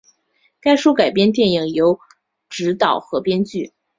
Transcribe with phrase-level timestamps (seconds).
[0.59, 1.99] 该书的改编电影由
[2.49, 3.71] 执导和编剧。